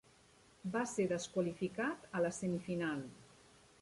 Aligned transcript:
Va 0.75 0.81
ser 0.91 1.05
desqualificat 1.11 2.09
a 2.21 2.25
la 2.27 2.33
semifinal. 2.39 3.05